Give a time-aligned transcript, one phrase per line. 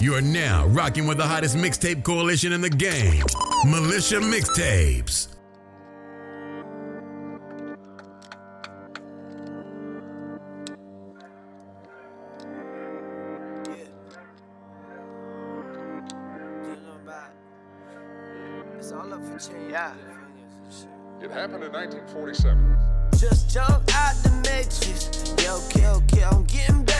[0.00, 3.22] You are now rocking with the hottest mixtape coalition in the game,
[3.64, 5.28] Militia Mixtapes.
[19.70, 19.92] Yeah.
[21.20, 22.76] It happened in 1947.
[23.18, 25.34] Just jump out the matrix.
[25.42, 26.24] Yeah, okay, okay.
[26.24, 26.95] I'm getting back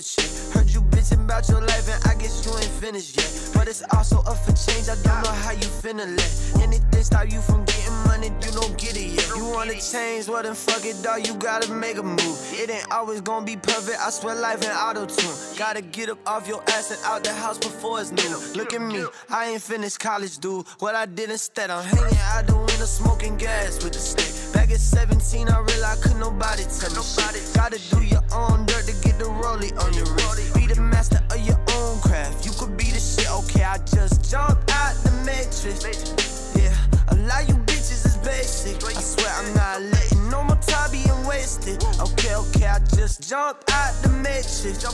[0.00, 0.28] chick.
[0.52, 3.30] Heard you bitching about your life, and I guess you ain't finished yet.
[3.54, 7.30] But it's also up for change, I don't know how you finna let anything stop
[7.30, 9.28] you from getting money, you don't get it yet.
[9.36, 12.38] You wanna change, well then fuck it, dog, you gotta make a move.
[12.52, 15.34] It ain't always gonna be perfect, I swear life in auto tune.
[15.58, 18.36] Gotta get up off your ass and out the house before it's new.
[18.54, 20.66] Look at me, I ain't finished college, dude.
[20.78, 24.52] What I did instead, I'm hanging out the window, smoking gas with the stick.
[24.52, 27.54] Back at 17, I realized could nobody tell me shit.
[27.54, 29.30] Gotta do your own dirt to get the
[35.66, 36.72] Yeah,
[37.08, 38.76] a lot you bitches is basic.
[38.84, 41.82] I swear I'm not letting no more time being wasted.
[42.00, 44.84] Okay, okay, I just jumped out the matrix.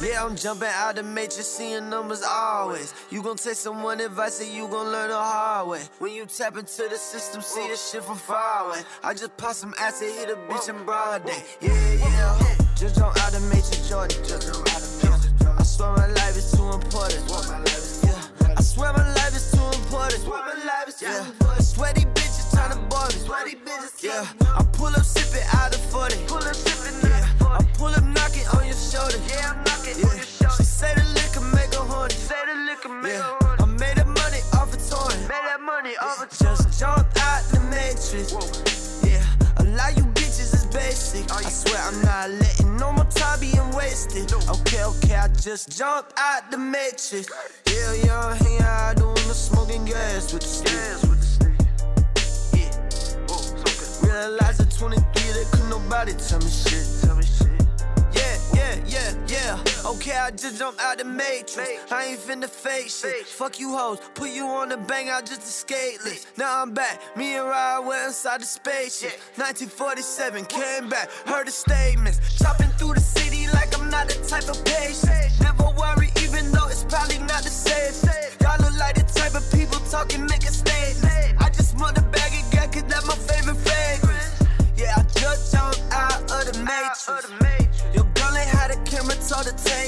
[0.00, 2.94] Yeah, I'm jumping out the matrix, seeing numbers always.
[3.10, 5.82] You gon' take someone advice and you gon' learn the hard way.
[5.98, 8.82] When you tap into the system, see the shit from far away.
[9.02, 11.42] I just pop some ass acid, hit a bitch in broad day.
[11.60, 12.56] Yeah, yeah.
[12.76, 14.16] Just jump out the matrix, Jordan.
[14.22, 15.58] Just jump out the matrix.
[15.58, 17.63] I swear my life is too important.
[20.24, 20.64] Important.
[21.00, 21.24] Yeah.
[21.60, 23.20] Sweaty bitches tryna bore me.
[23.26, 24.02] Sweaty bitches.
[24.02, 24.26] Yeah.
[24.56, 26.16] I pull up sipping out of 40.
[26.26, 27.28] Pull up sipping yeah.
[27.40, 29.18] I pull up knocking on your shoulder.
[29.28, 30.08] Yeah, I'm knocking yeah.
[30.08, 30.56] on your shoulder.
[30.56, 32.14] She say the liquor make her horny.
[32.14, 33.22] Say the liquor make yeah.
[33.22, 33.62] her horny.
[33.62, 35.12] I made that money off a toy.
[35.28, 36.56] Made that money off a toy.
[36.56, 38.32] Just jumped out the matrix.
[39.04, 39.24] Yeah.
[39.58, 41.26] A lot you bitches is basic.
[41.30, 43.03] Oh, I swear I'm not letting no more
[43.34, 44.32] time being wasted.
[44.32, 47.28] Okay, okay, I just jumped out the matrix.
[47.66, 50.72] Yeah, yeah, hang out doing the smoking gas with the stick.
[52.54, 52.70] Yeah.
[53.28, 56.86] Oh, Realize at 23 that could nobody tell me shit.
[57.02, 57.48] Tell me shit.
[58.14, 59.90] Yeah, yeah, yeah, yeah.
[59.90, 61.58] Okay, I just jumped out the matrix.
[61.90, 63.26] I ain't finna fake shit.
[63.26, 66.28] Fuck you hoes, put you on the bang out just skate list.
[66.38, 69.18] Now I'm back, me and Ryan went inside the spaceship.
[69.36, 72.20] 1947, came back, heard the statements.
[72.38, 73.23] Chopping through the city
[80.04, 81.34] talking, make a statement.
[81.38, 84.42] I just want a bag of gas, cause that's my favorite fragrance.
[84.76, 87.84] Yeah, I just jumped out of the matrix.
[87.94, 89.84] Your girl ain't had a camera, told the tape.